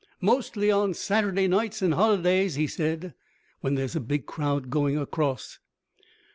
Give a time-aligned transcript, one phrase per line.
[0.19, 3.13] "Mostly on Saturday nights and holidays," he said,
[3.59, 5.59] "when there's a big crowd going across."